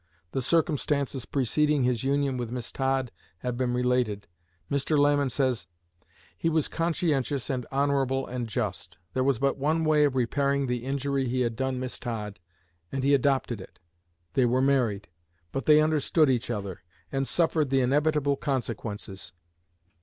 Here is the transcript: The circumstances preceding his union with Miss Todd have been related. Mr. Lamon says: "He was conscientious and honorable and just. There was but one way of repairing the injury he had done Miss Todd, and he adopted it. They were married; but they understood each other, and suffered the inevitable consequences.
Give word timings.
The 0.31 0.41
circumstances 0.41 1.25
preceding 1.27 1.83
his 1.83 2.03
union 2.03 2.35
with 2.35 2.51
Miss 2.51 2.71
Todd 2.71 3.11
have 3.41 3.55
been 3.55 3.71
related. 3.71 4.25
Mr. 4.67 4.97
Lamon 4.97 5.29
says: 5.29 5.67
"He 6.35 6.49
was 6.49 6.67
conscientious 6.67 7.51
and 7.51 7.67
honorable 7.71 8.25
and 8.25 8.47
just. 8.49 8.97
There 9.13 9.23
was 9.23 9.37
but 9.37 9.59
one 9.59 9.83
way 9.85 10.03
of 10.05 10.15
repairing 10.15 10.65
the 10.65 10.85
injury 10.85 11.25
he 11.27 11.41
had 11.41 11.55
done 11.55 11.79
Miss 11.79 11.99
Todd, 11.99 12.39
and 12.91 13.03
he 13.03 13.13
adopted 13.13 13.61
it. 13.61 13.77
They 14.33 14.47
were 14.47 14.59
married; 14.59 15.07
but 15.51 15.67
they 15.67 15.79
understood 15.81 16.31
each 16.31 16.49
other, 16.49 16.81
and 17.11 17.27
suffered 17.27 17.69
the 17.69 17.81
inevitable 17.81 18.37
consequences. 18.37 19.33